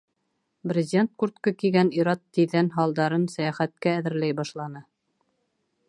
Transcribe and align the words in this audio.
Брезент 0.69 1.11
куртка 1.23 1.51
кейгән 1.63 1.91
ир-ат 1.99 2.23
тиҙҙән 2.37 2.73
һалдарын 2.79 3.29
«сәйәхәт»кә 3.35 3.95
әҙерләй 4.01 4.39
башланы. 4.41 4.83